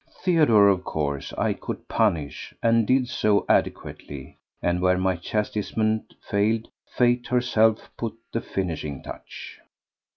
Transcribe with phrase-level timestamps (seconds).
[0.23, 6.69] Theodore, of course, I could punish, and did so adequately; and where my chastisement failed,
[6.87, 9.59] Fate herself put the finishing touch.